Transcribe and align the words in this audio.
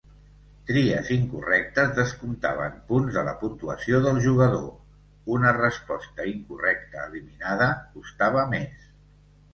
Tries 0.67 1.09
incorrectes 1.15 1.91
descomptaven 1.99 2.79
punts 2.87 3.19
de 3.19 3.23
la 3.29 3.35
puntuació 3.43 4.01
del 4.07 4.17
jugador; 4.25 4.65
una 5.37 5.53
resposta 5.61 6.27
incorrecta 6.33 7.07
eliminada 7.11 7.73
costava 7.99 8.51
més. 8.57 8.89